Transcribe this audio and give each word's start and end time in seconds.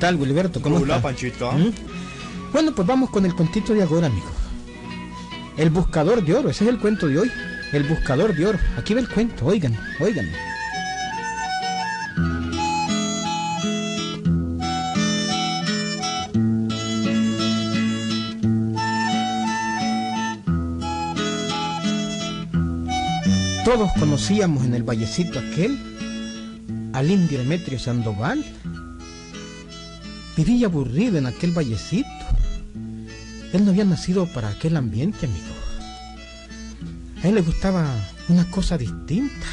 tal, 0.00 0.16
Wilberto? 0.16 0.60
¿Cómo 0.60 0.76
Hola, 0.76 0.96
está? 0.96 1.02
Panchito. 1.02 1.52
¿Mm? 1.52 1.72
Bueno, 2.52 2.74
pues 2.74 2.88
vamos 2.88 3.10
con 3.10 3.24
el 3.24 3.34
contito 3.34 3.74
de 3.74 3.82
ahora, 3.84 4.08
amigo. 4.08 4.26
El 5.56 5.70
buscador 5.70 6.24
de 6.24 6.34
oro, 6.34 6.48
ese 6.48 6.64
es 6.64 6.70
el 6.70 6.78
cuento 6.80 7.06
de 7.06 7.18
hoy. 7.18 7.30
El 7.72 7.84
buscador 7.84 8.34
de 8.34 8.46
oro. 8.46 8.58
Aquí 8.76 8.94
va 8.94 9.00
el 9.00 9.08
cuento, 9.08 9.46
oigan, 9.46 9.78
oigan. 10.00 10.26
Todos 23.64 23.90
conocíamos 24.00 24.64
en 24.64 24.74
el 24.74 24.82
vallecito 24.82 25.38
aquel 25.38 25.78
al 26.92 27.10
indio 27.10 27.38
Demetrio 27.38 27.78
Sandoval. 27.78 28.44
Vivía 30.40 30.68
aburrido 30.68 31.18
en 31.18 31.26
aquel 31.26 31.52
vallecito. 31.52 32.08
Él 33.52 33.62
no 33.62 33.72
había 33.72 33.84
nacido 33.84 34.24
para 34.24 34.48
aquel 34.48 34.74
ambiente, 34.78 35.26
amigo. 35.26 35.54
A 37.22 37.28
él 37.28 37.34
le 37.34 37.42
gustaba 37.42 37.94
una 38.30 38.50
cosa 38.50 38.78
distinta. 38.78 39.46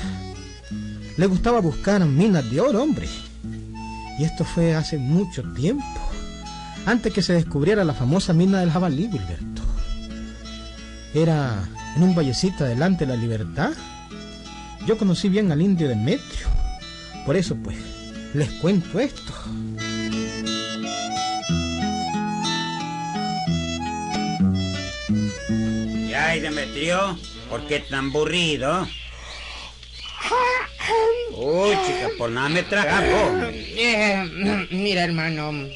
Le 1.17 1.25
gustaba 1.25 1.59
buscar 1.59 2.05
minas 2.05 2.49
de 2.49 2.61
oro, 2.61 2.81
hombre. 2.81 3.09
Y 4.17 4.23
esto 4.23 4.45
fue 4.45 4.75
hace 4.75 4.97
mucho 4.97 5.43
tiempo, 5.51 5.83
antes 6.85 7.11
que 7.11 7.21
se 7.21 7.33
descubriera 7.33 7.83
la 7.83 7.93
famosa 7.93 8.31
mina 8.31 8.61
del 8.61 8.71
jabalí, 8.71 9.09
Wilberto. 9.11 9.63
Era 11.13 11.67
en 11.97 12.03
un 12.03 12.15
vallecito 12.15 12.63
adelante 12.63 13.05
de 13.05 13.13
la 13.13 13.21
libertad. 13.21 13.71
Yo 14.85 14.97
conocí 14.97 15.27
bien 15.27 15.51
al 15.51 15.61
indio 15.61 15.89
Demetrio. 15.89 16.47
Por 17.25 17.35
eso, 17.35 17.57
pues, 17.57 17.75
les 18.33 18.49
cuento 18.61 19.01
esto. 19.01 19.33
Ay, 26.37 26.43
Demetrio, 26.43 27.17
¿por 27.49 27.65
qué 27.67 27.79
tan 27.79 28.09
aburrido? 28.09 28.87
Uy, 31.33 31.71
chica, 31.85 32.09
por 32.17 32.29
nada 32.29 32.49
me 32.49 32.61
tragas 32.63 33.03
vos. 33.09 33.49
Eh, 33.53 34.67
mira, 34.69 35.03
hermano, 35.03 35.67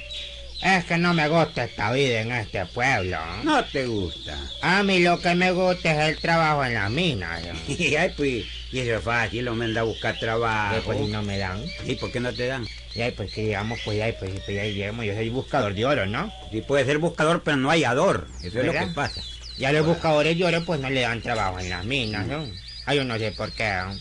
es 0.62 0.86
que 0.86 0.98
no 0.98 1.16
me 1.16 1.28
gusta 1.28 1.64
esta 1.64 1.92
vida 1.92 2.22
en 2.22 2.32
este 2.32 2.64
pueblo. 2.68 3.18
No 3.44 3.64
te 3.66 3.88
gusta. 3.88 4.38
A 4.62 4.84
mí 4.84 5.00
lo 5.00 5.20
que 5.20 5.34
me 5.34 5.52
gusta 5.52 5.92
es 5.92 6.16
el 6.16 6.22
trabajo 6.22 6.64
en 6.64 6.76
la 6.76 6.90
mina. 6.90 7.40
¿no? 7.40 7.60
Y 7.68 7.96
ay, 7.96 8.14
pues, 8.16 8.46
y 8.72 8.80
eso 8.80 8.98
es 8.98 9.04
fácil, 9.04 9.46
lo 9.46 9.56
manda 9.56 9.82
a 9.82 9.86
buscar 9.86 10.20
trabajo. 10.20 10.76
Eh, 10.76 10.82
pues 10.86 11.00
si 11.00 11.08
no 11.08 11.24
me 11.24 11.40
dan. 11.40 11.64
¿Y 11.88 11.96
por 11.96 12.12
qué 12.12 12.20
no 12.20 12.32
te 12.34 12.46
dan? 12.46 12.68
Y 12.94 13.02
ahí 13.02 13.12
pues 13.12 13.34
que 13.34 13.46
digamos, 13.46 13.80
pues 13.84 14.00
ahí 14.00 14.14
pues, 14.20 14.32
pues 14.46 14.60
ahí 14.60 14.76
llegamos, 14.76 15.06
yo 15.06 15.16
soy 15.16 15.30
buscador 15.30 15.74
de 15.74 15.86
oro, 15.86 16.06
¿no? 16.06 16.32
Sí 16.52 16.62
puede 16.62 16.86
ser 16.86 17.00
buscador, 17.00 17.42
pero 17.44 17.58
no 17.58 17.70
hallador. 17.72 18.28
Eso 18.44 18.60
es 18.60 18.66
lo 18.66 18.74
que 18.74 18.88
pasa. 18.94 19.24
Y 19.62 19.66
a 19.66 19.72
los 19.72 19.86
buscadores 19.86 20.36
de 20.36 20.44
oro 20.44 20.66
pues 20.66 20.80
no 20.80 20.90
le 20.90 21.02
dan 21.02 21.22
trabajo 21.22 21.60
en 21.60 21.70
las 21.70 21.86
minas, 21.86 22.26
¿no? 22.26 22.48
Ay, 22.88 22.98
yo 22.98 23.04
no 23.04 23.16
sé 23.20 23.32
por 23.32 23.52
qué. 23.52 23.72
¿no? 23.86 23.96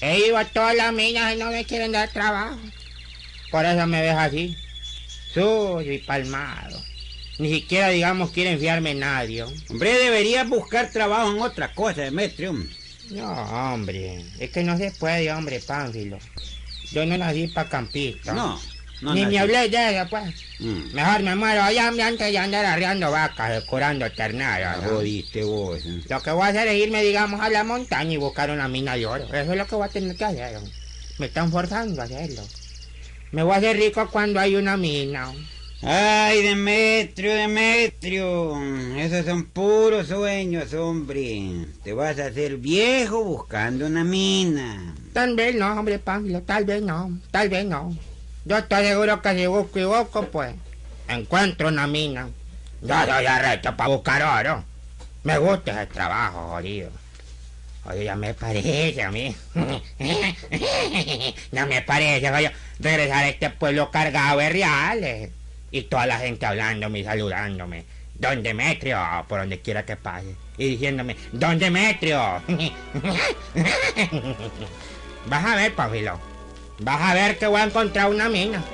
He 0.00 0.28
ido 0.28 0.38
a 0.38 0.44
todas 0.44 0.76
las 0.76 0.92
minas 0.92 1.34
y 1.34 1.38
no 1.38 1.50
me 1.50 1.64
quieren 1.64 1.90
dar 1.90 2.08
trabajo. 2.10 2.56
Por 3.50 3.66
eso 3.66 3.84
me 3.88 4.00
ves 4.00 4.14
así, 4.14 4.56
suyo 5.34 5.90
y 5.90 5.98
palmado. 5.98 6.80
Ni 7.40 7.52
siquiera, 7.52 7.88
digamos, 7.88 8.30
quieren 8.30 8.60
fiarme 8.60 8.94
nadie. 8.94 9.42
Hombre, 9.42 9.92
deberías 9.92 10.48
buscar 10.48 10.92
trabajo 10.92 11.32
en 11.32 11.42
otra 11.42 11.74
cosa, 11.74 12.02
Demetrio. 12.02 12.54
No, 13.10 13.72
hombre, 13.72 14.24
es 14.38 14.50
que 14.50 14.62
no 14.62 14.78
se 14.78 14.92
puede, 14.92 15.32
hombre, 15.32 15.58
Pánfilo. 15.58 16.20
Yo 16.92 17.04
no 17.06 17.18
nací 17.18 17.48
para 17.48 17.68
campista. 17.68 18.34
No, 18.34 18.60
no. 19.00 19.14
Ni 19.14 19.26
me 19.26 19.38
hablé 19.38 19.68
de 19.68 19.96
eso, 19.96 20.08
pues. 20.10 20.34
Mm. 20.58 20.94
Mejor 20.94 21.22
me 21.22 21.34
muero 21.34 21.62
allá 21.62 21.88
antes 21.88 22.32
de 22.32 22.38
andar 22.38 22.64
arreando 22.64 23.10
vacas, 23.10 23.64
curando 23.64 24.10
ternadas. 24.12 24.78
Ah, 24.78 24.86
¿no? 24.86 24.96
Jodiste 24.96 25.42
vos. 25.44 25.84
Lo 25.84 26.22
que 26.22 26.30
voy 26.30 26.42
a 26.42 26.46
hacer 26.48 26.68
es 26.68 26.74
irme, 26.74 27.02
digamos, 27.02 27.40
a 27.40 27.48
la 27.48 27.64
montaña 27.64 28.12
y 28.12 28.16
buscar 28.18 28.50
una 28.50 28.68
mina 28.68 28.96
de 28.96 29.06
oro. 29.06 29.24
Eso 29.24 29.52
es 29.52 29.58
lo 29.58 29.66
que 29.66 29.74
voy 29.74 29.86
a 29.86 29.90
tener 29.90 30.16
que 30.16 30.24
hacer. 30.24 30.58
Me 31.18 31.26
están 31.26 31.50
forzando 31.50 32.02
a 32.02 32.04
hacerlo. 32.04 32.42
Me 33.32 33.42
voy 33.42 33.54
a 33.54 33.58
hacer 33.58 33.76
rico 33.76 34.08
cuando 34.10 34.40
hay 34.40 34.56
una 34.56 34.76
mina. 34.76 35.32
Ay, 35.82 36.42
Demetrio, 36.42 37.34
Demetrio. 37.34 38.60
Esos 38.98 39.24
son 39.24 39.46
puros 39.46 40.08
sueños, 40.08 40.74
hombre. 40.74 41.66
Te 41.82 41.94
vas 41.94 42.18
a 42.18 42.26
hacer 42.26 42.58
viejo 42.58 43.24
buscando 43.24 43.86
una 43.86 44.04
mina. 44.04 44.94
Tal 45.14 45.34
vez 45.36 45.54
no, 45.54 45.72
hombre, 45.72 45.98
Pánfilo, 45.98 46.42
tal 46.42 46.66
vez 46.66 46.82
no, 46.82 47.18
tal 47.30 47.48
vez 47.48 47.64
no. 47.64 47.96
Yo 48.44 48.56
estoy 48.56 48.86
seguro 48.86 49.20
que 49.20 49.34
si 49.34 49.46
busco 49.46 49.78
y 49.78 49.84
busco, 49.84 50.26
pues, 50.26 50.54
encuentro 51.08 51.68
una 51.68 51.86
mina. 51.86 52.28
Yo 52.80 52.94
soy 53.04 53.26
arrecho 53.26 53.76
para 53.76 53.90
buscar 53.90 54.22
oro. 54.22 54.64
Me 55.22 55.36
gusta 55.38 55.72
ese 55.72 55.92
trabajo, 55.92 56.48
jodido. 56.48 56.90
Oye, 57.84 58.04
ya 58.04 58.16
me 58.16 58.32
parece 58.32 59.02
a 59.02 59.10
mí. 59.10 59.36
no 61.52 61.66
me 61.66 61.82
parece, 61.82 62.30
oye, 62.30 62.52
regresar 62.78 63.24
a 63.24 63.28
este 63.28 63.50
pueblo 63.50 63.90
cargado 63.90 64.38
de 64.38 64.48
reales. 64.48 65.30
Y 65.70 65.82
toda 65.82 66.06
la 66.06 66.18
gente 66.18 66.46
hablándome 66.46 67.00
y 67.00 67.04
saludándome. 67.04 67.84
Don 68.14 68.42
Demetrio, 68.42 68.98
por 69.28 69.40
donde 69.40 69.60
quiera 69.60 69.84
que 69.84 69.96
pase. 69.96 70.34
Y 70.56 70.68
diciéndome, 70.70 71.16
Don 71.32 71.58
Demetrio. 71.58 72.18
Vas 75.26 75.44
a 75.44 75.56
ver, 75.56 75.74
Pablo. 75.74 76.29
Vas 76.82 77.00
a 77.00 77.14
ver 77.14 77.38
que 77.38 77.46
voy 77.46 77.60
a 77.60 77.64
encontrar 77.64 78.10
una 78.10 78.28
mina. 78.30 78.64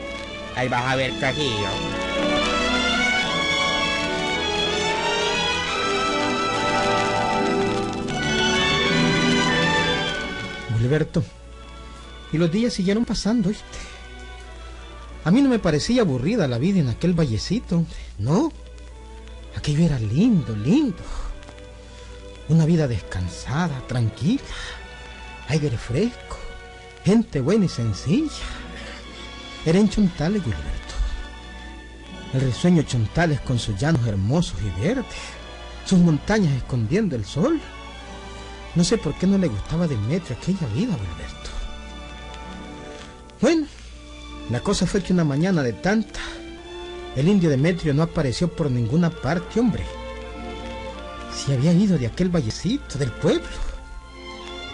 Ahí 0.54 0.68
vas 0.68 0.84
a 0.84 0.94
ver 0.94 1.18
cajillo. 1.18 1.68
Wilberto. 10.76 11.24
Y 12.32 12.38
los 12.38 12.50
días 12.52 12.72
siguieron 12.72 13.04
pasando, 13.04 13.48
¿viste? 13.48 13.64
A 15.24 15.32
mí 15.32 15.42
no 15.42 15.48
me 15.48 15.58
parecía 15.58 16.02
aburrida 16.02 16.46
la 16.46 16.58
vida 16.58 16.78
en 16.78 16.88
aquel 16.88 17.12
vallecito. 17.12 17.84
No. 18.18 18.52
Aquello 19.56 19.84
era 19.84 19.98
lindo, 19.98 20.54
lindo. 20.54 21.02
Una 22.48 22.66
vida 22.66 22.86
descansada, 22.86 23.82
tranquila. 23.88 24.42
Aire 25.48 25.76
fresco. 25.76 26.45
Gente 27.06 27.40
buena 27.40 27.66
y 27.66 27.68
sencilla. 27.68 28.32
Era 29.64 29.78
en 29.78 29.88
Chontales, 29.88 30.42
Wilberto. 30.44 30.94
El 32.34 32.40
risueño 32.40 32.82
Chontales 32.82 33.40
con 33.42 33.60
sus 33.60 33.78
llanos 33.78 34.04
hermosos 34.08 34.58
y 34.60 34.80
verdes. 34.80 35.06
Sus 35.84 36.00
montañas 36.00 36.52
escondiendo 36.56 37.14
el 37.14 37.24
sol. 37.24 37.60
No 38.74 38.82
sé 38.82 38.98
por 38.98 39.14
qué 39.14 39.28
no 39.28 39.38
le 39.38 39.46
gustaba 39.46 39.86
Demetrio 39.86 40.36
aquella 40.36 40.66
vida, 40.74 40.94
Wilberto. 40.94 41.50
Bueno, 43.40 43.68
la 44.50 44.58
cosa 44.58 44.84
fue 44.84 45.00
que 45.00 45.12
una 45.12 45.22
mañana 45.22 45.62
de 45.62 45.74
tanta, 45.74 46.18
el 47.14 47.28
indio 47.28 47.50
Demetrio 47.50 47.94
no 47.94 48.02
apareció 48.02 48.48
por 48.48 48.68
ninguna 48.68 49.10
parte, 49.10 49.60
hombre. 49.60 49.84
Se 51.32 51.54
había 51.54 51.72
ido 51.72 51.98
de 51.98 52.08
aquel 52.08 52.30
vallecito 52.30 52.98
del 52.98 53.12
pueblo. 53.12 53.65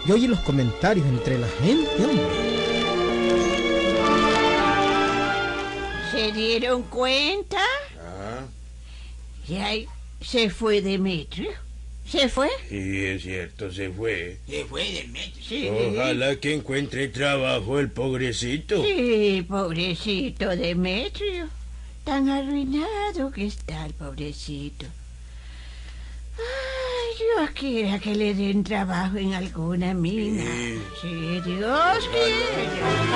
Yo 0.06 0.14
oí 0.14 0.26
los 0.26 0.40
comentarios 0.40 1.06
entre 1.06 1.38
la 1.38 1.48
gente, 1.48 1.90
hombre. 2.04 2.22
¿Se 6.10 6.32
dieron 6.32 6.82
cuenta? 6.84 7.60
Ah, 8.00 8.44
Y 9.48 9.56
ahí 9.56 9.86
se 10.20 10.50
fue 10.50 10.80
Demetrio. 10.82 11.50
¿Se 12.06 12.28
fue? 12.28 12.48
sí, 12.68 13.04
es 13.04 13.22
cierto, 13.22 13.72
se 13.72 13.88
fue. 13.90 14.36
Se 14.48 14.64
fue 14.64 14.82
Demetrio. 14.92 15.44
Sí. 15.48 15.68
Ojalá 15.70 16.36
que 16.36 16.52
encuentre 16.54 17.08
trabajo 17.08 17.78
el 17.78 17.90
pobrecito. 17.90 18.82
Sí, 18.84 19.46
pobrecito 19.48 20.48
Demetrio. 20.50 21.48
Tan 22.04 22.28
arruinado 22.28 23.30
que 23.30 23.46
está 23.46 23.86
el 23.86 23.94
pobrecito. 23.94 24.86
Dios 27.36 27.50
quiera 27.50 27.98
que 27.98 28.14
le 28.14 28.34
den 28.34 28.62
trabajo 28.62 29.16
en 29.16 29.32
alguna 29.34 29.94
mina. 29.94 30.44
Sí. 30.44 30.82
Sí, 31.00 31.40
Dios 31.44 32.08
quiera. 32.12 33.12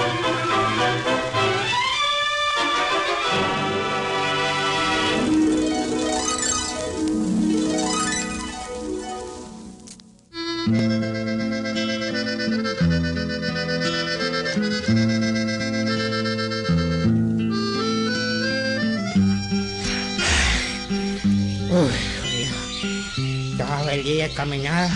Día 24.27 24.35
caminado. 24.35 24.91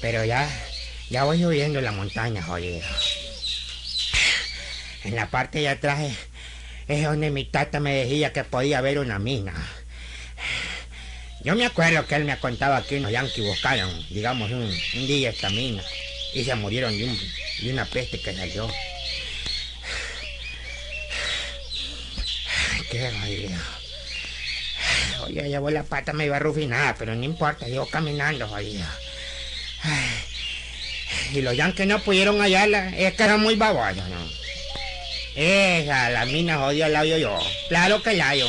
Pero 0.00 0.24
ya, 0.24 0.48
ya 1.10 1.24
voy 1.24 1.40
subiendo 1.40 1.80
la 1.80 1.92
montaña, 1.92 2.42
jodido. 2.42 2.80
En 5.04 5.16
la 5.16 5.30
parte 5.30 5.60
de 5.60 5.68
atrás 5.68 6.12
es 6.88 7.04
donde 7.04 7.30
mi 7.30 7.44
tata 7.44 7.80
me 7.80 7.94
decía 7.94 8.32
que 8.32 8.44
podía 8.44 8.78
haber 8.78 8.98
una 8.98 9.18
mina. 9.18 9.54
Yo 11.42 11.54
me 11.54 11.64
acuerdo 11.64 12.06
que 12.06 12.16
él 12.16 12.24
me 12.24 12.38
contaba 12.38 12.82
que 12.82 12.98
unos 12.98 13.12
yanquis 13.12 13.44
buscaron, 13.44 13.90
digamos, 14.10 14.50
un, 14.50 14.70
día 15.06 15.30
esta 15.30 15.48
mina 15.48 15.82
y 16.34 16.44
se 16.44 16.54
murieron 16.54 16.92
de, 16.92 17.16
de 17.62 17.72
una 17.72 17.86
peste 17.86 18.20
que 18.20 18.34
salió. 18.34 18.68
Qué 22.90 23.10
jodido. 23.10 23.79
Oye, 25.30 25.48
llevó 25.48 25.70
la 25.70 25.84
pata, 25.84 26.12
me 26.12 26.26
iba 26.26 26.40
rufinada, 26.40 26.96
pero 26.98 27.14
no 27.14 27.24
importa, 27.24 27.68
yo 27.68 27.86
caminando, 27.86 28.48
jodido. 28.48 28.84
Ay, 29.82 30.10
Y 31.34 31.40
los 31.42 31.56
yanquis 31.56 31.86
no 31.86 32.00
pudieron 32.00 32.40
hallarla, 32.40 32.88
es 32.96 33.14
que 33.14 33.22
eran 33.22 33.40
muy 33.40 33.54
babosos, 33.54 34.08
¿no? 34.08 34.28
Esa, 35.36 36.10
la 36.10 36.24
mina 36.24 36.58
jodida 36.58 36.88
la 36.88 37.00
hallo 37.00 37.16
yo. 37.16 37.38
Claro 37.68 38.02
que 38.02 38.14
la 38.14 38.30
hallo. 38.30 38.48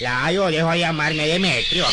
La 0.00 0.24
hallo, 0.24 0.50
dejo 0.50 0.70
de 0.70 0.78
llamarme 0.78 1.26
Demetrio. 1.26 1.84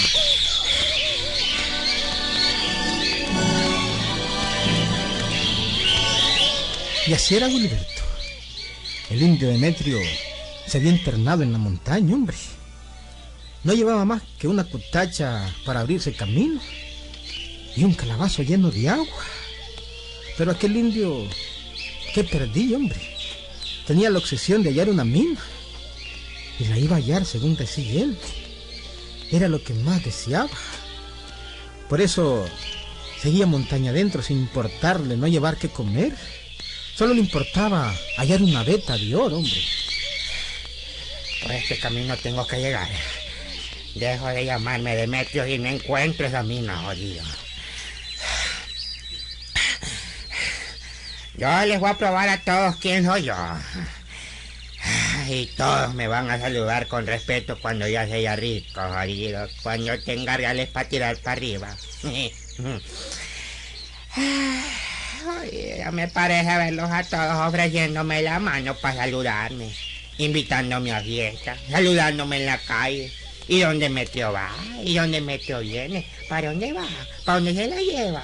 Y 7.06 7.14
así 7.14 7.36
era 7.36 7.50
Gilberto. 7.50 8.02
El 9.10 9.22
indio 9.22 9.50
Demetrio 9.50 10.00
se 10.66 10.78
había 10.78 10.92
internado 10.92 11.44
en 11.44 11.52
la 11.52 11.58
montaña, 11.58 12.14
hombre. 12.14 12.38
No 13.64 13.74
llevaba 13.74 14.04
más 14.04 14.22
que 14.38 14.48
una 14.48 14.66
cutacha 14.66 15.50
para 15.66 15.80
abrirse 15.80 16.14
camino 16.14 16.60
y 17.76 17.84
un 17.84 17.94
calabazo 17.94 18.44
lleno 18.44 18.70
de 18.72 18.90
agua. 18.90 19.26
Pero 20.38 20.52
aquel 20.52 20.76
indio, 20.76 21.28
qué 22.14 22.24
perdí, 22.24 22.74
hombre. 22.74 23.00
Tenía 23.88 24.10
la 24.10 24.20
obsesión 24.20 24.64
de 24.64 24.70
hallar 24.70 24.90
una 24.90 25.06
mina 25.06 25.40
y 26.60 26.66
la 26.66 26.78
iba 26.78 26.96
a 26.96 27.00
hallar 27.00 27.26
según 27.26 27.56
decía 27.56 28.04
él. 28.04 28.18
Era 29.32 29.48
lo 29.48 29.64
que 29.64 29.74
más 29.74 30.04
deseaba. 30.04 30.50
Por 31.88 32.02
eso 32.02 32.46
seguía 33.22 33.46
montaña 33.46 33.92
adentro 33.92 34.22
sin 34.22 34.40
importarle 34.40 35.16
no 35.16 35.28
llevar 35.28 35.58
que 35.58 35.70
comer. 35.70 36.14
Solo 36.96 37.14
le 37.14 37.22
importaba 37.22 37.96
hallar 38.18 38.42
una 38.42 38.64
veta 38.64 38.98
de 38.98 39.16
oro, 39.16 39.38
hombre. 39.38 39.62
Por 41.42 41.52
este 41.52 41.80
camino 41.80 42.16
tengo 42.18 42.46
que 42.46 42.58
llegar. 42.58 42.90
Dejo 43.96 44.28
de 44.28 44.46
llamarme 44.46 44.96
Demetrio 44.96 45.46
y 45.48 45.60
no 45.60 45.70
encuentro 45.70 46.26
esa 46.26 46.44
mina, 46.44 46.78
jodido. 46.78 47.24
Yo 51.36 51.66
les 51.66 51.80
voy 51.80 51.90
a 51.90 51.98
probar 51.98 52.30
a 52.30 52.42
todos 52.42 52.76
quién 52.78 53.06
soy 53.06 53.24
yo. 53.24 53.36
Y 55.28 55.46
todos 55.56 55.94
me 55.94 56.08
van 56.08 56.30
a 56.30 56.40
saludar 56.40 56.88
con 56.88 57.08
respeto 57.08 57.60
cuando 57.60 57.88
ya 57.88 58.06
sea 58.08 58.36
rico, 58.36 58.82
jodido. 58.82 59.48
Cuando 59.62 59.98
tenga 60.02 60.38
reales 60.38 60.70
para 60.70 60.90
tirar 60.90 61.18
para 61.18 61.34
arriba. 61.34 61.76
Me 65.92 66.08
parece 66.08 66.58
verlos 66.58 66.90
a 66.92 67.04
todos 67.04 67.48
ofreciéndome 67.48 68.22
la 68.22 68.40
mano 68.40 68.76
para 68.76 68.96
saludarme, 68.96 69.74
invitándome 70.18 70.92
a 70.92 71.02
fiesta, 71.02 71.56
saludándome 71.70 72.38
en 72.38 72.46
la 72.46 72.58
calle. 72.58 73.12
¿Y 73.48 73.60
dónde 73.60 73.90
metió 73.90 74.32
va? 74.32 74.50
¿Y 74.84 74.96
dónde 74.96 75.22
metió 75.22 75.60
viene? 75.60 76.08
¿Para 76.30 76.50
dónde 76.50 76.74
va? 76.74 76.88
¿Para 77.26 77.40
dónde 77.40 77.54
se 77.54 77.68
la 77.68 77.78
lleva? 77.78 78.24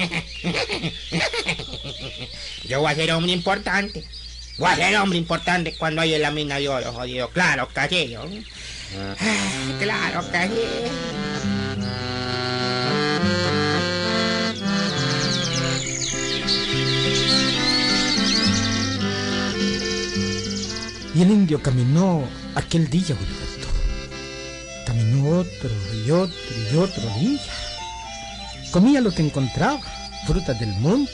Yo 2.68 2.80
voy 2.80 2.92
a 2.92 2.94
ser 2.94 3.10
hombre 3.12 3.32
importante. 3.32 4.04
Voy 4.58 4.70
a 4.70 4.76
ser 4.76 4.96
hombre 4.96 5.18
importante 5.18 5.74
cuando 5.76 6.00
haya 6.02 6.18
la 6.18 6.30
mina 6.30 6.58
de 6.58 6.68
oro, 6.68 6.92
jodido. 6.92 7.30
Claro 7.30 7.68
que 7.68 7.88
sí. 7.88 8.14
¿no? 8.14 8.22
Claro 9.78 10.30
que 10.30 10.48
sí. 10.48 10.60
Y 21.14 21.22
el 21.22 21.30
indio 21.30 21.62
caminó 21.62 22.24
aquel 22.54 22.88
día, 22.88 23.16
Gilberto. 23.16 23.39
Otro 25.26 25.70
y 26.06 26.10
otro 26.10 26.36
y 26.72 26.76
otro 26.76 27.02
día. 27.18 27.40
Comía 28.70 29.00
lo 29.00 29.12
que 29.12 29.22
encontraba, 29.22 29.80
frutas 30.26 30.58
del 30.58 30.70
monte 30.80 31.12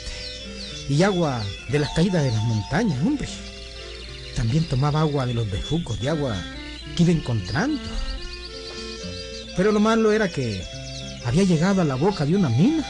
y 0.89 1.03
agua 1.03 1.43
de 1.69 1.79
las 1.79 1.91
caídas 1.91 2.23
de 2.23 2.31
las 2.31 2.43
montañas, 2.43 2.99
hombre. 3.05 3.29
También 4.35 4.65
tomaba 4.65 5.01
agua 5.01 5.27
de 5.27 5.35
los 5.35 5.51
bejucos 5.51 6.01
de 6.01 6.11
agua 6.11 6.37
que 6.95 7.03
iba 7.03 7.13
encontrando. 7.13 7.81
Pero 9.57 9.73
lo 9.73 9.81
malo 9.81 10.13
era 10.13 10.29
que 10.29 10.63
había 11.25 11.45
llegado 11.45 11.81
a 11.81 11.85
la 11.85 11.95
boca 11.95 12.27
de 12.27 12.37
una 12.37 12.49
mina, 12.49 12.85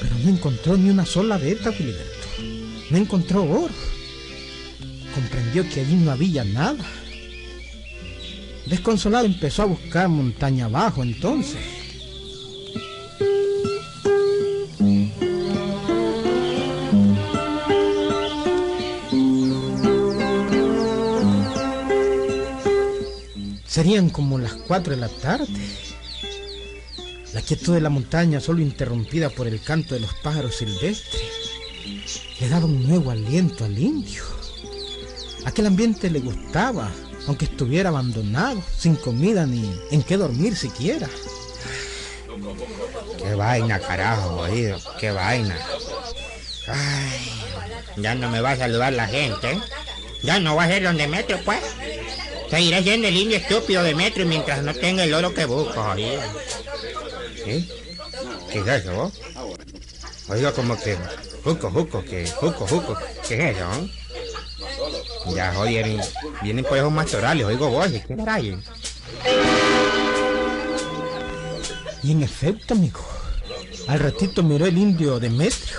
pero 0.00 0.14
no 0.22 0.30
encontró 0.30 0.76
ni 0.76 0.90
una 0.90 1.06
sola 1.06 1.38
veta, 1.38 1.72
Gilberto. 1.72 2.28
No 2.90 2.98
encontró 2.98 3.42
oro 3.44 3.94
comprendió 5.14 5.66
que 5.68 5.80
allí 5.80 5.94
no 5.94 6.10
había 6.10 6.44
nada. 6.44 6.84
Desconsolado 8.66 9.26
empezó 9.26 9.62
a 9.62 9.66
buscar 9.66 10.08
montaña 10.08 10.66
abajo 10.66 11.02
entonces. 11.02 11.58
Serían 23.66 24.08
como 24.08 24.38
las 24.38 24.52
cuatro 24.54 24.94
de 24.94 25.00
la 25.00 25.08
tarde. 25.08 25.48
La 27.32 27.42
quietud 27.42 27.74
de 27.74 27.80
la 27.80 27.90
montaña, 27.90 28.38
solo 28.38 28.60
interrumpida 28.62 29.30
por 29.30 29.48
el 29.48 29.60
canto 29.60 29.94
de 29.94 30.00
los 30.00 30.14
pájaros 30.14 30.54
silvestres, 30.54 32.22
le 32.40 32.48
daba 32.48 32.66
un 32.66 32.86
nuevo 32.86 33.10
aliento 33.10 33.64
al 33.64 33.76
indio. 33.76 34.22
Aquel 35.44 35.66
ambiente 35.66 36.08
le 36.08 36.20
gustaba, 36.20 36.88
aunque 37.26 37.46
estuviera 37.46 37.88
abandonado, 37.88 38.62
sin 38.78 38.96
comida 38.96 39.46
ni 39.46 39.80
en 39.90 40.02
qué 40.02 40.16
dormir 40.16 40.56
siquiera. 40.56 41.08
Qué 43.18 43.34
vaina, 43.34 43.80
carajo, 43.80 44.36
oído. 44.36 44.78
Qué 44.98 45.10
vaina. 45.10 45.56
Ya 47.96 48.14
no 48.14 48.28
me 48.30 48.40
va 48.40 48.52
a 48.52 48.56
saludar 48.56 48.92
la 48.92 49.06
gente. 49.06 49.58
Ya 50.22 50.38
no 50.40 50.56
va 50.56 50.64
a 50.64 50.68
ser 50.68 50.82
donde 50.82 51.06
metro, 51.06 51.38
pues. 51.44 51.60
Seguiré 52.50 52.82
siendo 52.82 53.08
el 53.08 53.16
indio 53.16 53.38
estúpido 53.38 53.82
de 53.82 53.94
metro 53.94 54.24
mientras 54.26 54.62
no 54.62 54.74
tenga 54.74 55.04
el 55.04 55.14
oro 55.14 55.32
que 55.32 55.44
busco, 55.44 55.80
oído. 55.80 56.20
¿Sí? 57.44 57.68
¿Qué 58.50 58.60
es 58.60 58.66
eso? 58.66 59.12
Oiga, 60.28 60.52
como 60.52 60.80
que... 60.80 60.96
Juco, 61.42 61.70
juco, 61.70 62.04
que... 62.04 62.26
Juco, 62.26 62.66
juco. 62.66 62.96
¿Qué 63.26 63.50
es 63.50 63.56
eso? 63.56 63.88
Ya, 65.32 65.54
oye, 65.58 66.00
vienen, 66.42 66.64
por 66.64 66.76
esos 66.76 66.92
mastorales, 66.92 67.46
oigo 67.46 67.70
voces, 67.70 68.04
¿qué 68.06 68.16
rayo? 68.16 68.58
Y 72.02 72.12
en 72.12 72.22
efecto, 72.22 72.74
amigo, 72.74 73.00
al 73.88 74.00
ratito 74.00 74.42
miró 74.42 74.66
el 74.66 74.76
indio 74.76 75.18
Demetrio 75.18 75.78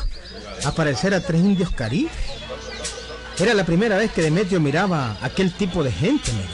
aparecer 0.63 1.13
a 1.13 1.21
tres 1.21 1.41
indios 1.41 1.69
caribes. 1.71 2.11
Era 3.37 3.53
la 3.53 3.65
primera 3.65 3.97
vez 3.97 4.11
que 4.11 4.21
Demetrio 4.21 4.59
miraba 4.59 5.17
a 5.21 5.25
aquel 5.25 5.53
tipo 5.53 5.83
de 5.83 5.91
gente, 5.91 6.31
amigo. 6.31 6.47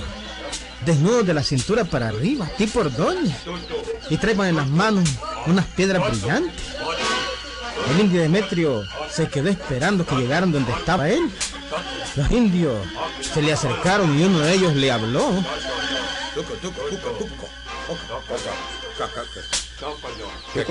Desnudos 0.86 1.28
de 1.28 1.34
la 1.34 1.44
cintura 1.44 1.86
para 1.86 2.08
arriba, 2.08 2.50
tipo 2.58 2.80
Ordóñez. 2.80 3.36
Y 4.10 4.18
traían 4.18 4.48
en 4.48 4.56
las 4.56 4.68
manos 4.68 5.08
unas 5.46 5.66
piedras 5.68 6.10
brillantes. 6.10 6.62
El 7.92 8.00
indio 8.00 8.22
Demetrio 8.22 8.84
se 9.10 9.28
quedó 9.28 9.50
esperando 9.50 10.06
que 10.06 10.16
llegaran 10.16 10.52
donde 10.52 10.72
estaba 10.72 11.10
él. 11.10 11.32
Los 12.16 12.30
indios 12.32 12.86
se 13.34 13.42
le 13.42 13.54
acercaron 13.54 14.20
y 14.20 14.24
uno 14.24 14.40
de 14.40 14.54
ellos 14.54 14.76
le 14.76 14.92
habló. 14.92 15.44
¿Qué? 20.54 20.66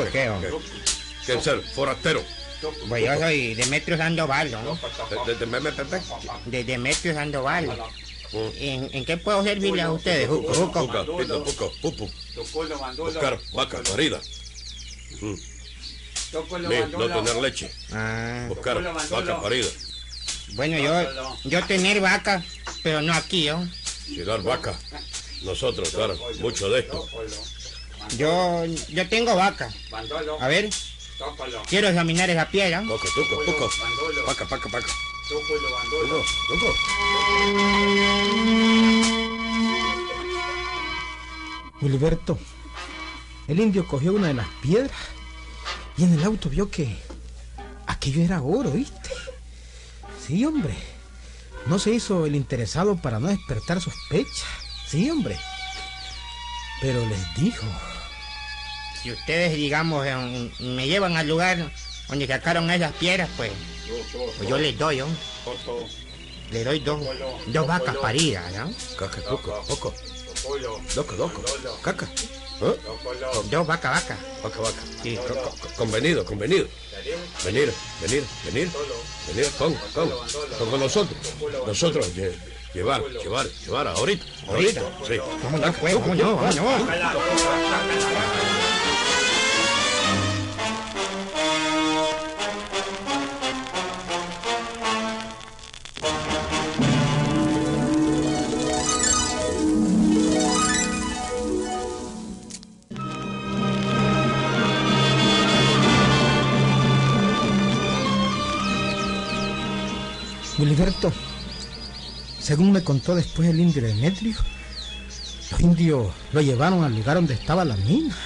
¿Qué 1.26 1.34
es 1.34 1.46
el 1.46 1.62
forastero? 1.62 2.22
Pues 2.88 3.04
yo 3.04 3.18
soy 3.18 3.54
Demetrio 3.54 3.96
Sandoval, 3.96 4.50
¿no? 4.50 4.78
De- 5.26 5.32
de- 5.32 5.38
de- 5.38 5.46
me- 5.46 5.60
me- 5.60 5.70
me- 5.72 5.84
me- 5.84 6.00
De 6.46 6.64
Demetrio 6.64 7.14
Sandoval. 7.14 7.68
¿En, 8.32 8.88
en 8.92 9.04
qué 9.04 9.16
puedo 9.16 9.42
servirle 9.42 9.82
a 9.82 9.90
ustedes, 9.90 10.28
Juco? 10.28 10.52
Juco? 10.54 11.72
Pupu. 11.82 12.10
Buscar 13.04 13.38
vaca 13.54 13.82
parida. 13.90 14.20
Mm. 15.20 15.34
No 16.92 17.08
tener 17.24 17.36
leche. 17.42 17.70
Ah, 17.92 18.46
Buscar 18.48 18.76
vaca 19.10 19.40
parida. 19.42 19.68
Bueno, 20.54 20.78
yo, 20.78 20.92
yo 21.44 21.64
tener 21.66 22.00
vaca, 22.00 22.44
pero 22.82 23.02
no 23.02 23.12
aquí, 23.12 23.46
¿no? 23.46 23.68
Llegar 24.08 24.42
vaca. 24.42 24.78
Nosotros 25.42 25.92
dar 25.92 26.10
mucho 26.40 26.68
de 26.68 26.80
esto. 26.80 27.06
Yo, 28.16 28.64
yo 28.88 29.08
tengo 29.08 29.34
vaca. 29.36 29.72
A 30.40 30.48
ver, 30.48 30.68
quiero 31.68 31.88
examinar 31.88 32.28
esa 32.30 32.48
piedra. 32.48 32.82
Poco, 32.86 33.06
tuco. 33.44 33.70
Vaca, 34.26 34.44
vaca, 34.44 34.68
vaca. 34.70 34.88
El 43.48 43.60
indio 43.60 43.86
cogió 43.86 44.12
una 44.12 44.28
de 44.28 44.34
las 44.34 44.48
piedras 44.60 44.90
y 45.96 46.04
en 46.04 46.14
el 46.14 46.24
auto 46.24 46.48
vio 46.48 46.70
que 46.70 46.96
aquello 47.86 48.22
era 48.22 48.42
oro, 48.42 48.70
¿viste? 48.70 49.10
Sí, 50.30 50.44
hombre. 50.44 50.74
No 51.66 51.78
se 51.80 51.90
hizo 51.90 52.24
el 52.24 52.36
interesado 52.36 52.94
para 52.96 53.18
no 53.18 53.26
despertar 53.26 53.80
sospechas. 53.80 54.44
Sí, 54.88 55.10
hombre. 55.10 55.36
Pero 56.80 57.04
les 57.06 57.34
dijo. 57.34 57.66
Si 59.02 59.10
ustedes, 59.10 59.54
digamos, 59.56 60.06
me 60.60 60.86
llevan 60.86 61.16
al 61.16 61.26
lugar 61.26 61.72
donde 62.08 62.26
sacaron 62.28 62.70
esas 62.70 62.92
piedras, 62.92 63.28
pues, 63.36 63.50
pues 64.36 64.48
yo 64.48 64.56
les 64.56 64.78
doy, 64.78 64.98
¿no? 64.98 65.06
Le 66.52 66.64
doy 66.64 66.78
dos, 66.80 67.00
dos 67.48 67.66
vacas 67.66 67.96
paridas, 67.96 68.52
¿no? 68.52 68.72
Caca, 68.96 69.20
coco, 69.22 69.64
coco. 69.66 69.94
Loco, 70.96 71.16
loco. 71.16 71.42
Caca. 71.82 72.06
¿Eh? 72.62 72.76
Dos 73.50 73.66
vacas, 73.66 73.92
vacas. 74.02 74.18
Vaca, 74.44 74.60
vaca. 74.60 74.82
Sí, 75.02 75.16
co- 75.16 75.56
convenido, 75.76 76.24
convenido. 76.24 76.66
Venir, 77.44 77.72
venir, 78.02 78.24
venir. 78.44 78.70
Con, 79.58 79.74
con, 79.74 80.10
con, 80.58 80.70
con 80.70 80.80
nosotros. 80.80 81.18
Nosotros 81.66 82.06
lle- 82.16 82.34
llevar, 82.74 83.02
llevar, 83.22 83.46
llevar 83.46 83.86
ahorita. 83.88 84.24
Ahorita. 84.48 84.82
Sí. 85.06 85.18
Vámonos, 85.42 85.76
pues, 85.76 85.94
vámonos, 85.94 86.56
vámonos. 86.56 88.69
Wilberto, 110.80 111.12
según 112.40 112.72
me 112.72 112.82
contó 112.82 113.14
después 113.14 113.50
el 113.50 113.60
indio 113.60 113.82
Demetrio, 113.82 114.34
los 115.50 115.60
indios 115.60 116.10
lo 116.32 116.40
llevaron 116.40 116.84
al 116.84 116.96
lugar 116.96 117.16
donde 117.16 117.34
estaba 117.34 117.66
la 117.66 117.76
mina. 117.76 118.16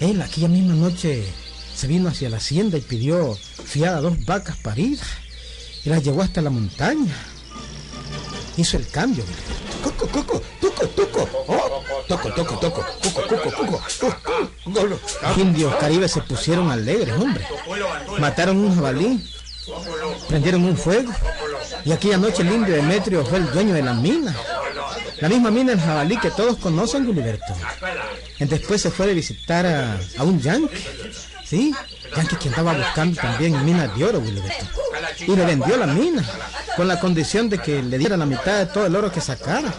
Él 0.00 0.20
aquella 0.20 0.48
misma 0.48 0.74
noche 0.74 1.26
se 1.74 1.86
vino 1.86 2.10
hacia 2.10 2.28
la 2.28 2.36
hacienda 2.36 2.76
y 2.76 2.82
pidió 2.82 3.34
fiada 3.34 4.02
dos 4.02 4.22
vacas 4.26 4.58
paridas 4.58 5.06
y 5.86 5.88
las 5.88 6.04
llevó 6.04 6.20
hasta 6.20 6.42
la 6.42 6.50
montaña. 6.50 7.14
Hizo 8.58 8.76
el 8.76 8.86
cambio. 8.88 9.24
Coco, 9.82 10.06
coco, 10.08 10.42
tuco, 10.60 10.86
tuco. 10.88 11.28
Oh, 11.46 11.82
toco, 12.08 12.30
toco, 12.34 12.58
toco. 12.58 12.84
Cuco, 13.02 13.22
cuco, 13.26 13.52
cuco. 13.56 14.90
Los 15.22 15.38
indios 15.38 15.74
caribes 15.76 16.12
se 16.12 16.20
pusieron 16.20 16.70
alegres, 16.70 17.14
hombre. 17.14 17.46
Mataron 18.18 18.58
un 18.58 18.74
jabalí, 18.74 19.24
prendieron 20.28 20.64
un 20.64 20.76
fuego. 20.76 21.12
Y 21.84 21.92
aquella 21.92 22.18
noche 22.18 22.42
el 22.42 22.52
indio 22.52 22.74
Demetrio 22.74 23.24
fue 23.24 23.38
el 23.38 23.50
dueño 23.50 23.74
de 23.74 23.82
la 23.82 23.94
mina. 23.94 24.34
La 25.20 25.28
misma 25.28 25.50
mina 25.50 25.72
del 25.72 25.80
jabalí 25.80 26.16
que 26.18 26.30
todos 26.30 26.58
conocen, 26.58 27.06
Gilberto. 27.06 27.54
Después 28.38 28.80
se 28.80 28.90
fue 28.90 29.06
de 29.08 29.14
visitar 29.14 29.66
a, 29.66 29.98
a 30.18 30.24
un 30.24 30.40
yanqui. 30.40 30.76
Sí, 31.44 31.74
yanqui 32.16 32.36
que 32.36 32.48
andaba 32.48 32.74
buscando 32.74 33.20
también 33.20 33.64
minas 33.64 33.96
de 33.96 34.04
oro, 34.04 34.22
Gilberto. 34.22 34.66
Y 35.26 35.34
le 35.34 35.44
vendió 35.44 35.76
la 35.76 35.86
mina, 35.86 36.24
con 36.76 36.86
la 36.86 37.00
condición 37.00 37.48
de 37.48 37.58
que 37.58 37.82
le 37.82 37.98
diera 37.98 38.16
la 38.16 38.26
mitad 38.26 38.58
de 38.58 38.66
todo 38.66 38.86
el 38.86 38.94
oro 38.94 39.10
que 39.10 39.20
sacara. 39.20 39.72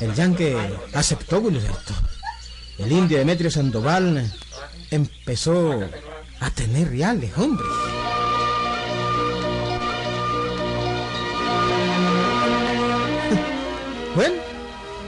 El 0.00 0.14
yanqui 0.14 0.54
aceptó, 0.94 1.42
Gilberto. 1.42 1.92
El 2.78 2.92
indio 2.92 3.18
Demetrio 3.18 3.50
Sandoval 3.50 4.32
empezó 4.90 5.80
a 6.40 6.50
tener 6.50 6.88
reales, 6.88 7.30
hombre. 7.36 7.66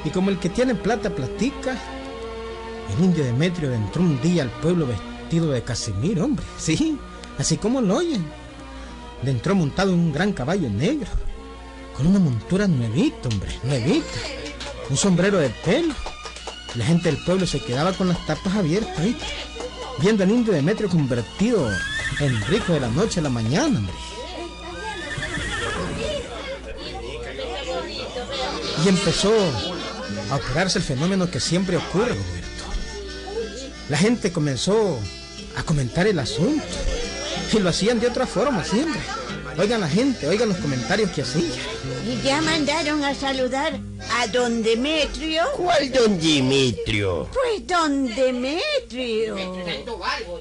Y 0.05 0.11
como 0.11 0.31
el 0.31 0.39
que 0.39 0.49
tiene 0.49 0.75
plata 0.75 1.11
platica, 1.11 1.77
el 2.97 3.05
indio 3.05 3.25
Demetrio 3.25 3.73
entró 3.73 4.03
un 4.03 4.21
día 4.21 4.43
al 4.43 4.51
pueblo 4.51 4.87
vestido 4.87 5.51
de 5.51 5.63
casimiro, 5.63 6.25
hombre. 6.25 6.45
Sí, 6.59 6.99
así 7.39 7.57
como 7.57 7.81
lo 7.81 7.97
oyen. 7.97 8.25
Le 9.23 9.31
entró 9.31 9.55
montado 9.55 9.93
en 9.93 10.01
un 10.01 10.13
gran 10.13 10.33
caballo 10.33 10.69
negro, 10.69 11.09
con 11.97 12.07
una 12.07 12.19
montura 12.19 12.67
nuevita, 12.67 13.29
hombre, 13.29 13.51
nuevita. 13.63 14.07
Un 14.91 14.97
sombrero 14.97 15.39
de 15.39 15.51
pelo. 15.65 15.95
La 16.75 16.85
gente 16.85 17.11
del 17.11 17.23
pueblo 17.23 17.47
se 17.47 17.61
quedaba 17.61 17.93
con 17.93 18.09
las 18.09 18.25
tapas 18.27 18.55
abiertas. 18.57 19.07
Viendo 20.01 20.25
al 20.25 20.31
indio 20.31 20.53
Demetrio 20.53 20.89
convertido 20.89 21.71
en 22.19 22.41
rico 22.47 22.73
de 22.73 22.81
la 22.81 22.89
noche 22.89 23.21
a 23.21 23.23
la 23.23 23.31
mañana, 23.31 23.79
hombre. 23.79 24.12
Y 28.85 28.89
empezó 28.89 29.33
a 30.31 30.37
operarse 30.37 30.79
el 30.79 30.85
fenómeno 30.85 31.31
que 31.31 31.41
siempre 31.41 31.77
ocurre, 31.77 32.09
Roberto. 32.09 32.65
La 33.89 33.97
gente 33.97 34.33
comenzó 34.33 34.99
a 35.57 35.63
comentar 35.63 36.07
el 36.07 36.19
asunto. 36.19 36.65
Y 37.53 37.59
lo 37.59 37.69
hacían 37.69 38.01
de 38.01 38.07
otra 38.07 38.27
forma 38.27 38.65
siempre. 38.65 39.01
Oigan 39.59 39.83
la 39.83 39.89
gente, 39.89 40.27
oigan 40.27 40.49
los 40.49 40.59
comentarios 40.59 41.11
que 41.11 41.23
hacía. 41.23 41.51
Y 42.09 42.21
ya 42.23 42.41
mandaron 42.41 43.05
a 43.05 43.15
saludar 43.15 43.79
a 44.19 44.27
don 44.29 44.63
Demetrio. 44.63 45.45
¿Cuál 45.57 45.93
don 45.93 46.19
Dimitrio? 46.19 47.29
Pues 47.33 47.67
don 47.67 48.07
Demetrio. 48.15 49.37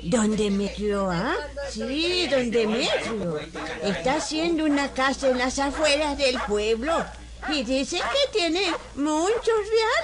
Don 0.03 0.37
Demetrio, 0.37 1.11
¿ah? 1.11 1.35
Sí, 1.69 2.27
don 2.31 2.49
Demetrio. 2.49 3.39
Está 3.83 4.15
haciendo 4.15 4.63
una 4.65 4.93
casa 4.93 5.29
en 5.29 5.37
las 5.37 5.59
afueras 5.59 6.17
del 6.17 6.37
pueblo. 6.47 7.05
Y 7.49 7.63
dice 7.63 7.97
que 7.97 8.37
tiene 8.39 8.61
muchos 8.95 9.55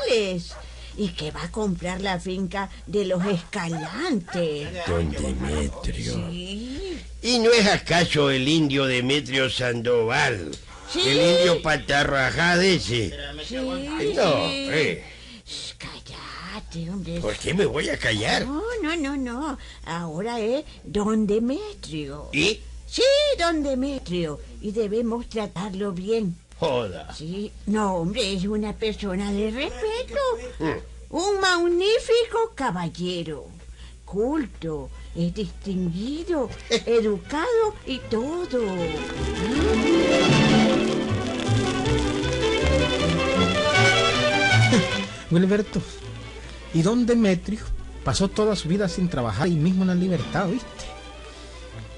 reales. 0.08 0.54
Y 0.98 1.10
que 1.10 1.30
va 1.32 1.44
a 1.44 1.52
comprar 1.52 2.02
la 2.02 2.20
finca 2.20 2.70
de 2.88 3.06
los 3.06 3.24
Escalantes. 3.26 4.68
Don 4.88 5.12
Demetrio. 5.12 6.14
Sí. 6.14 7.00
¿Y 7.22 7.40
no 7.40 7.52
es 7.52 7.68
acaso 7.68 8.32
el 8.32 8.48
indio 8.48 8.86
Demetrio 8.86 9.50
Sandoval? 9.50 10.58
Sí. 10.92 11.02
El 11.06 11.18
indio 11.18 11.62
patarrajá 11.62 12.58
de 12.58 12.76
ese. 12.76 13.14
Sí. 13.46 13.56
No, 14.16 14.50
eh. 14.50 15.04
Cállate, 15.78 16.90
hombre. 16.90 17.20
¿Por 17.20 17.36
qué 17.36 17.54
me 17.54 17.66
voy 17.66 17.90
a 17.90 17.98
callar? 18.00 18.46
No, 18.46 18.64
no, 18.82 18.96
no, 18.96 19.18
no. 19.18 19.58
Ahora 19.86 20.40
es 20.40 20.66
don 20.84 21.28
Demetrio. 21.28 22.30
¿Y? 22.34 22.60
Sí, 22.88 23.04
don 23.38 23.62
Demetrio. 23.62 24.40
Y 24.62 24.72
debemos 24.72 25.30
tratarlo 25.30 25.92
bien. 25.92 26.36
Joda. 26.60 27.14
Sí. 27.14 27.52
No, 27.68 27.96
hombre, 27.98 28.34
es 28.34 28.46
una 28.46 28.74
persona 28.74 29.32
de 29.32 29.52
respeto. 29.52 30.20
Un 31.10 31.40
magnífico 31.40 32.52
caballero. 32.56 33.46
Culto, 34.06 34.90
es 35.16 35.34
distinguido, 35.34 36.50
educado 36.86 37.76
y 37.86 38.00
todo. 38.00 38.62
Wilberto, 45.30 45.82
y 46.74 46.82
don 46.82 47.06
Demetrio 47.06 47.60
pasó 48.06 48.30
toda 48.30 48.56
su 48.56 48.70
vida 48.70 48.88
sin 48.88 49.10
trabajar 49.10 49.48
ahí 49.48 49.56
mismo 49.56 49.84
en 49.84 49.90
la 49.90 49.96
libertad, 49.96 50.48
¿viste? 50.48 50.68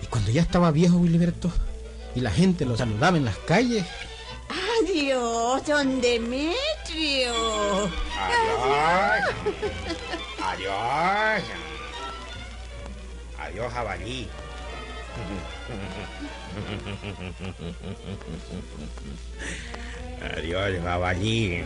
Y 0.02 0.08
cuando 0.08 0.32
ya 0.32 0.42
estaba 0.42 0.72
viejo 0.72 0.98
Wilberto 0.98 1.52
y 2.16 2.22
la 2.22 2.32
gente 2.32 2.66
lo 2.66 2.76
saludaba 2.76 3.18
en 3.18 3.26
las 3.26 3.38
calles, 3.38 3.86
Adiós, 5.00 5.64
don 5.64 6.02
Demetrio. 6.02 7.32
Adiós. 8.20 9.24
Adiós. 10.44 11.44
Adiós, 13.40 13.72
jabalí. 13.74 14.28
Adiós, 20.36 20.84
jabalí. 20.84 21.64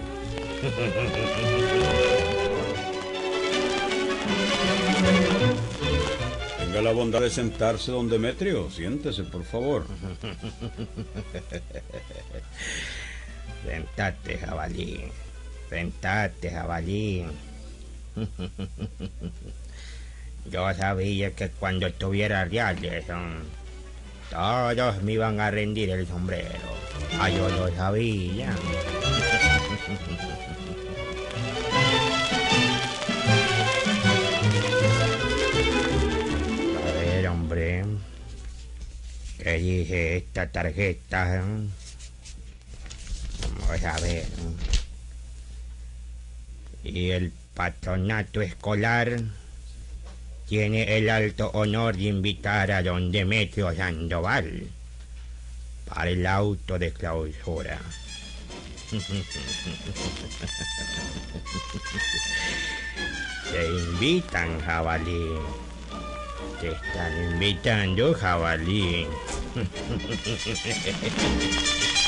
Tenga 6.60 6.82
la 6.84 6.92
bondad 6.94 7.22
de 7.22 7.32
sentarse, 7.32 7.92
don 7.92 8.08
Demetrio. 8.08 8.70
Siéntese, 8.70 9.24
por 9.24 9.44
favor. 9.44 9.88
Sentate, 13.66 14.38
jabalí. 14.38 15.06
Sentate, 15.70 16.52
jabalí. 16.52 17.26
Yo 20.52 20.74
sabía 20.74 21.32
que 21.32 21.50
cuando 21.50 21.92
tuviera 21.94 22.44
reales, 22.46 23.06
Todos 24.30 25.02
me 25.04 25.14
iban 25.14 25.40
a 25.40 25.50
rendir 25.52 25.90
el 25.92 26.06
sombrero. 26.06 26.74
Ah, 27.20 27.30
yo 27.30 27.48
lo 27.50 27.74
sabía. 27.76 28.50
A 36.76 36.92
ver, 37.00 37.28
hombre. 37.28 37.86
¿Qué 39.38 39.54
dice 39.54 40.18
esta 40.18 40.48
tarjeta? 40.48 41.44
Vamos 43.74 43.86
a 43.86 44.00
ver. 44.02 44.26
Y 46.84 47.10
el 47.10 47.34
patronato 47.56 48.42
escolar 48.42 49.20
tiene 50.48 50.96
el 50.98 51.10
alto 51.10 51.50
honor 51.56 51.98
de 51.98 52.04
invitar 52.04 52.72
a 52.72 52.84
don 52.84 53.12
Demetrio 53.12 53.76
Sandoval 53.76 54.68
para 55.86 56.12
el 56.12 56.28
auto 56.28 56.78
de 56.78 56.94
clausura. 56.94 57.80
Te 63.52 63.68
invitan, 63.68 64.62
jabalí. 64.62 65.30
Te 66.62 66.74
están 66.74 67.32
invitando, 67.32 68.14
jabalí. 68.14 69.08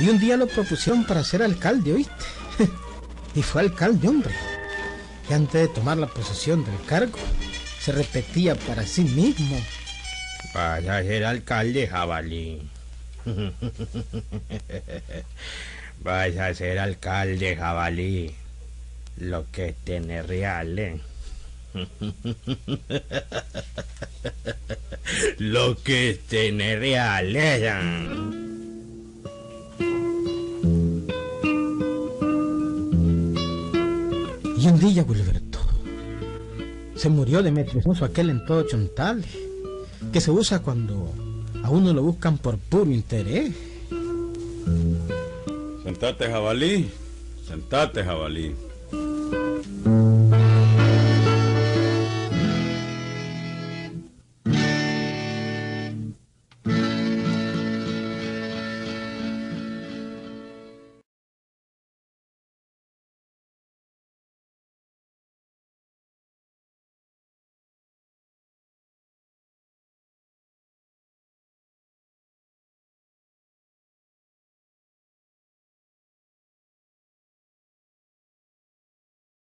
Y 0.00 0.08
un 0.08 0.18
día 0.18 0.36
lo 0.38 0.46
propusieron 0.46 1.04
para 1.04 1.22
ser 1.22 1.42
alcalde, 1.42 1.92
¿oíste? 1.92 2.14
y 3.34 3.42
fue 3.42 3.60
alcalde, 3.60 4.08
hombre. 4.08 4.34
Y 5.28 5.34
antes 5.34 5.60
de 5.60 5.68
tomar 5.68 5.98
la 5.98 6.06
posesión 6.06 6.64
del 6.64 6.82
cargo, 6.86 7.18
se 7.80 7.92
repetía 7.92 8.54
para 8.54 8.86
sí 8.86 9.02
mismo. 9.02 9.60
Vas 10.54 10.86
a 10.86 11.02
ser 11.02 11.24
alcalde, 11.24 11.86
jabalí. 11.86 12.62
Vas 16.02 16.36
a 16.38 16.54
ser 16.54 16.78
alcalde, 16.78 17.56
jabalí. 17.56 18.34
Lo 19.18 19.44
que 19.52 19.68
es 19.68 19.76
tener 19.76 20.26
real, 20.26 20.78
¿eh? 20.78 20.98
Lo 25.38 25.76
que 25.82 26.10
es 26.10 26.20
tener 26.20 26.80
real, 26.80 27.36
¿eh? 27.36 28.49
Un 34.70 34.78
día, 34.78 35.04
se 36.94 37.08
murió 37.08 37.42
Demetrio 37.42 37.80
Hermoso, 37.80 38.04
aquel 38.04 38.30
en 38.30 38.44
todo 38.44 38.66
chontal, 38.66 39.24
que 40.12 40.20
se 40.20 40.30
usa 40.30 40.60
cuando 40.60 41.12
a 41.62 41.70
uno 41.70 41.92
lo 41.92 42.02
buscan 42.02 42.38
por 42.38 42.58
puro 42.58 42.90
interés. 42.90 43.54
Sentate, 45.82 46.30
jabalí. 46.30 46.90
Sentate, 47.46 48.04
jabalí. 48.04 48.54